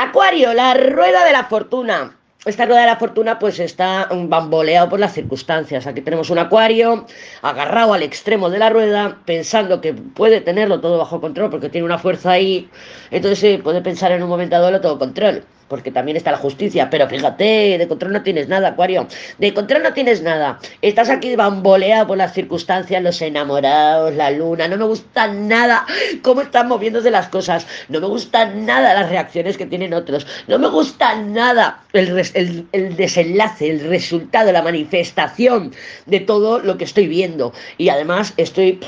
[0.00, 2.16] Acuario, la rueda de la fortuna.
[2.44, 5.88] Esta rueda de la fortuna pues está bamboleado por las circunstancias.
[5.88, 7.04] Aquí tenemos un acuario
[7.42, 11.84] agarrado al extremo de la rueda, pensando que puede tenerlo todo bajo control porque tiene
[11.84, 12.70] una fuerza ahí.
[13.10, 16.88] Entonces puede pensar en un momento dado lo todo control porque también está la justicia,
[16.90, 19.06] pero fíjate, de control no tienes nada, Acuario,
[19.38, 24.68] de control no tienes nada, estás aquí bamboleado por las circunstancias, los enamorados, la luna,
[24.68, 25.86] no me gusta nada
[26.22, 30.58] cómo están moviéndose las cosas, no me gustan nada las reacciones que tienen otros, no
[30.58, 35.72] me gusta nada el, el, desenlace, el resultado, la manifestación
[36.06, 38.80] de todo lo que estoy viendo, y además estoy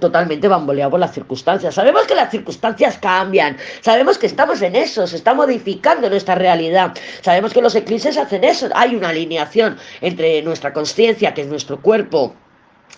[0.00, 5.06] totalmente bamboleado por las circunstancias, sabemos que las circunstancias cambian, sabemos que estamos en eso,
[5.06, 6.92] se está modificando esta realidad.
[7.22, 11.80] Sabemos que los eclipses hacen eso, hay una alineación entre nuestra conciencia, que es nuestro
[11.80, 12.34] cuerpo,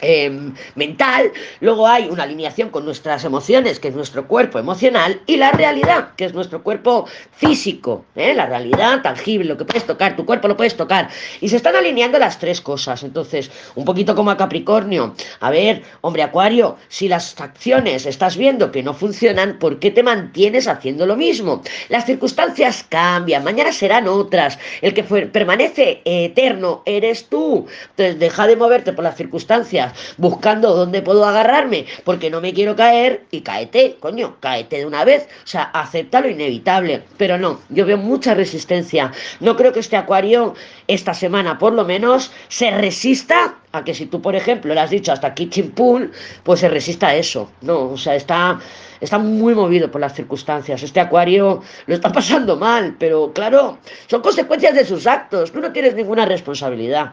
[0.03, 1.31] Em, mental,
[1.61, 6.15] luego hay una alineación con nuestras emociones, que es nuestro cuerpo emocional, y la realidad,
[6.17, 8.33] que es nuestro cuerpo físico, ¿eh?
[8.35, 11.11] la realidad tangible, lo que puedes tocar, tu cuerpo lo puedes tocar,
[11.41, 13.03] y se están alineando las tres cosas.
[13.03, 18.73] Entonces, un poquito como a Capricornio, a ver, hombre Acuario, si las acciones estás viendo
[18.73, 21.63] que no funcionan, ¿por qué te mantienes haciendo lo mismo?
[21.91, 28.57] Las circunstancias cambian, mañana serán otras, el que permanece eterno eres tú, entonces deja de
[28.57, 29.80] moverte por las circunstancias
[30.17, 35.05] buscando dónde puedo agarrarme, porque no me quiero caer y caete, coño, caete de una
[35.05, 35.29] vez.
[35.45, 37.03] O sea, acepta lo inevitable.
[37.17, 39.13] Pero no, yo veo mucha resistencia.
[39.41, 40.55] No creo que este acuario,
[40.87, 44.91] esta semana por lo menos, se resista a que si tú, por ejemplo, le has
[44.91, 46.11] dicho hasta aquí chimpún,
[46.43, 47.51] pues se resista a eso.
[47.61, 48.59] No, o sea, está,
[49.01, 50.83] está muy movido por las circunstancias.
[50.83, 55.53] Este acuario lo está pasando mal, pero claro, son consecuencias de sus actos.
[55.53, 57.09] Tú no tienes ninguna responsabilidad.